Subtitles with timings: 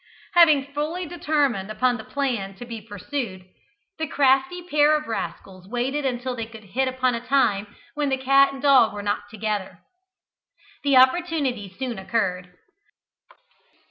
[0.33, 3.45] Having fully determined upon the plan to be pursued,
[3.99, 8.17] the crafty pair of rascals waited until they could hit upon a time when the
[8.17, 9.77] cat and dog were not together.
[10.83, 12.49] The opportunity soon occurred.